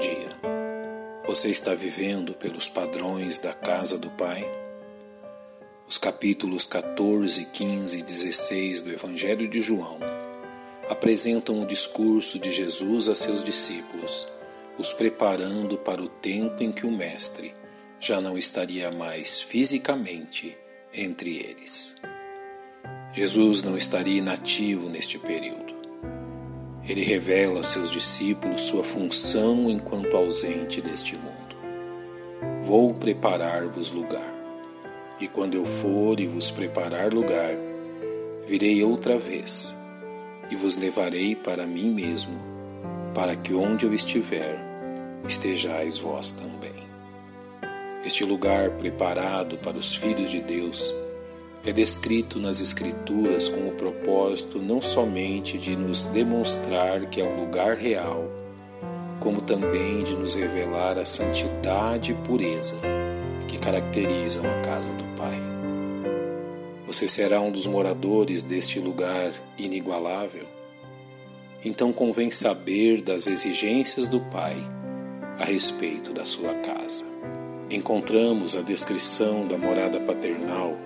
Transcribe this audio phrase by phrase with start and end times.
[0.00, 0.30] dia.
[1.26, 4.50] Você está vivendo pelos padrões da casa do Pai?
[5.86, 10.00] Os capítulos 14, 15 e 16 do Evangelho de João
[10.88, 14.26] apresentam o discurso de Jesus a seus discípulos,
[14.78, 17.54] os preparando para o tempo em que o Mestre
[18.00, 20.56] já não estaria mais fisicamente
[20.94, 21.94] entre eles.
[23.12, 25.69] Jesus não estaria inativo neste período.
[26.90, 31.56] Ele revela a seus discípulos sua função enquanto ausente deste mundo.
[32.64, 34.34] Vou preparar-vos lugar,
[35.20, 37.52] e quando eu for e vos preparar lugar,
[38.44, 39.76] virei outra vez
[40.50, 42.42] e vos levarei para mim mesmo,
[43.14, 44.58] para que onde eu estiver,
[45.28, 46.88] estejais vós também.
[48.04, 50.92] Este lugar preparado para os filhos de Deus
[51.64, 57.38] é descrito nas Escrituras com o propósito não somente de nos demonstrar que é um
[57.38, 58.30] lugar real,
[59.18, 62.76] como também de nos revelar a santidade e pureza
[63.46, 65.38] que caracterizam a casa do Pai.
[66.86, 70.46] Você será um dos moradores deste lugar inigualável?
[71.62, 74.56] Então convém saber das exigências do Pai
[75.38, 77.04] a respeito da sua casa.
[77.70, 80.76] Encontramos a descrição da morada paternal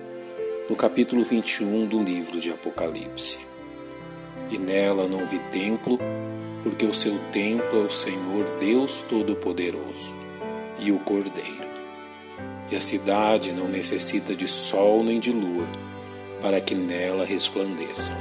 [0.67, 3.37] no capítulo 21 do livro de Apocalipse.
[4.49, 5.99] E nela não vi templo,
[6.63, 10.15] porque o seu templo é o Senhor Deus Todo-Poderoso
[10.79, 11.65] e o Cordeiro.
[12.71, 15.67] E a cidade não necessita de sol nem de lua,
[16.41, 18.15] para que nela resplandeçam,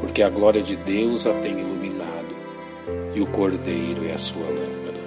[0.00, 2.34] porque a glória de Deus a tem iluminado,
[3.14, 5.02] e o Cordeiro é a sua lâmpada.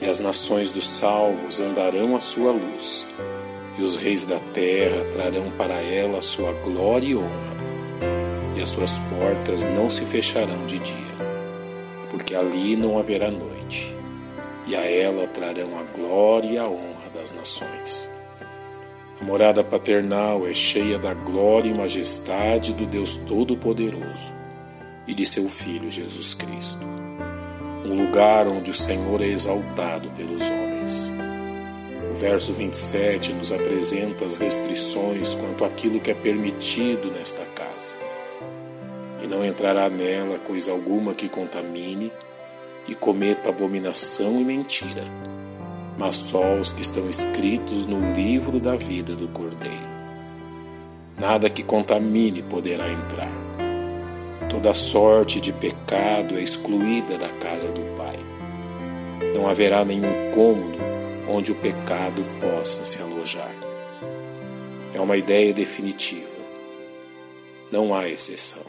[0.00, 3.06] E as nações dos salvos andarão à sua luz
[3.78, 7.56] e os reis da terra trarão para ela sua glória e honra,
[8.56, 10.96] e as suas portas não se fecharão de dia,
[12.08, 13.94] porque ali não haverá noite,
[14.66, 18.08] e a ela trarão a glória e a honra das nações.
[19.20, 24.32] A morada paternal é cheia da glória e majestade do Deus Todo-Poderoso
[25.06, 26.86] e de seu Filho Jesus Cristo,
[27.84, 31.12] um lugar onde o Senhor é exaltado pelos homens
[32.16, 37.94] verso 27 nos apresenta as restrições quanto àquilo que é permitido nesta casa.
[39.22, 42.10] E não entrará nela coisa alguma que contamine
[42.88, 45.04] e cometa abominação e mentira,
[45.98, 49.96] mas só os que estão escritos no livro da vida do Cordeiro.
[51.18, 53.32] Nada que contamine poderá entrar.
[54.48, 58.16] Toda sorte de pecado é excluída da casa do Pai.
[59.34, 60.95] Não haverá nenhum cômodo
[61.28, 63.54] onde o pecado possa se alojar.
[64.94, 66.36] É uma ideia definitiva.
[67.70, 68.64] Não há exceção.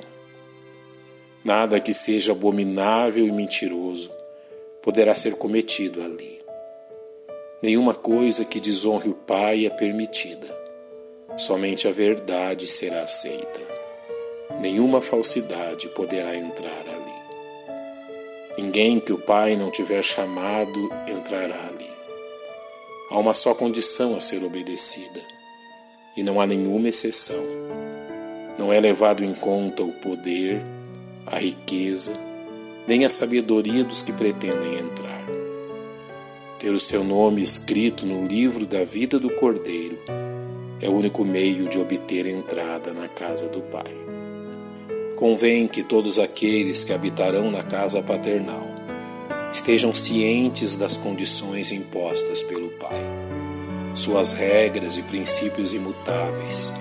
[1.43, 4.11] Nada que seja abominável e mentiroso
[4.81, 6.41] poderá ser cometido ali.
[7.61, 10.47] Nenhuma coisa que desonre o Pai é permitida.
[11.37, 13.61] Somente a verdade será aceita.
[14.59, 17.17] Nenhuma falsidade poderá entrar ali.
[18.57, 21.96] Ninguém que o Pai não tiver chamado entrará ali.
[23.09, 25.21] Há uma só condição a ser obedecida,
[26.17, 27.41] e não há nenhuma exceção.
[28.59, 30.61] Não é levado em conta o poder,
[31.25, 32.19] a riqueza,
[32.85, 35.25] nem a sabedoria dos que pretendem entrar.
[36.59, 39.99] Ter o seu nome escrito no livro da vida do Cordeiro
[40.81, 43.95] é o único meio de obter entrada na casa do Pai.
[45.15, 48.76] Convém que todos aqueles que habitarão na casa paternal
[49.51, 53.01] estejam cientes das condições impostas pelo Pai,
[53.95, 56.73] suas regras e princípios imutáveis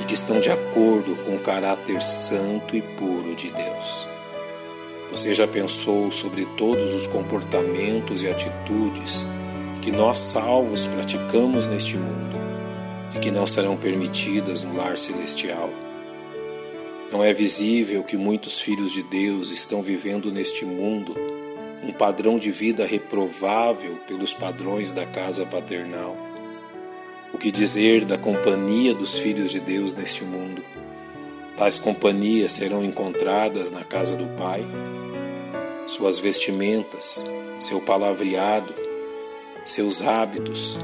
[0.00, 4.08] e que estão de acordo com o caráter santo e puro de Deus.
[5.10, 9.26] Você já pensou sobre todos os comportamentos e atitudes
[9.80, 12.36] que nós salvos praticamos neste mundo
[13.14, 15.70] e que não serão permitidas no lar celestial?
[17.10, 21.31] Não é visível que muitos filhos de Deus estão vivendo neste mundo
[21.82, 26.16] um padrão de vida reprovável pelos padrões da casa paternal.
[27.34, 30.62] O que dizer da companhia dos filhos de Deus neste mundo?
[31.56, 34.64] Tais companhias serão encontradas na casa do Pai?
[35.86, 37.24] Suas vestimentas,
[37.58, 38.72] seu palavreado,
[39.64, 40.78] seus hábitos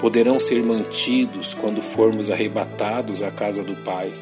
[0.00, 4.12] poderão ser mantidos quando formos arrebatados à casa do Pai.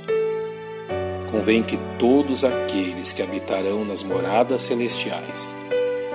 [1.31, 5.55] Convém que todos aqueles que habitarão nas moradas celestiais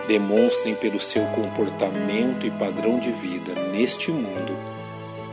[0.07, 4.57] demonstrem pelo seu comportamento e padrão de vida neste mundo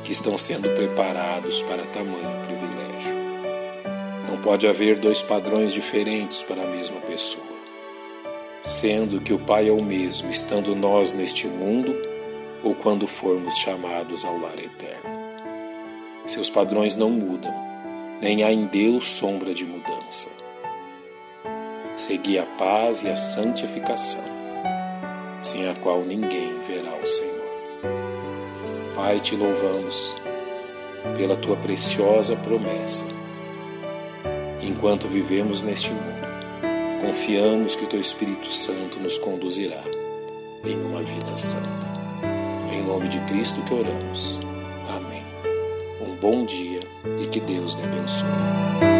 [0.04, 3.14] que estão sendo preparados para tamanho privilégio.
[4.28, 7.50] Não pode haver dois padrões diferentes para a mesma pessoa.
[8.62, 11.96] sendo que o Pai é o mesmo, estando nós neste mundo
[12.62, 15.10] ou quando formos chamados ao lar eterno.
[16.26, 17.52] Seus padrões não mudam,
[18.20, 20.28] nem há em Deus sombra de mudança.
[21.96, 24.24] Segui a paz e a santificação,
[25.42, 27.40] sem a qual ninguém verá o Senhor.
[28.94, 30.16] Pai, te louvamos
[31.16, 33.04] pela tua preciosa promessa.
[34.62, 36.28] Enquanto vivemos neste mundo,
[37.00, 39.82] confiamos que o teu Espírito Santo nos conduzirá
[40.64, 41.88] em uma vida santa.
[42.70, 44.38] Em nome de Cristo que oramos.
[44.94, 45.24] Amém.
[46.00, 46.80] Um bom dia
[47.22, 48.99] e que Deus lhe abençoe.